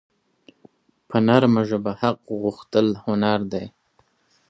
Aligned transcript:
په 1.09 1.17
نرمه 1.27 1.61
ژبه 1.69 1.91
حق 2.01 2.19
غوښتل 2.41 2.87
هنر 3.03 3.39
دی. 3.51 3.65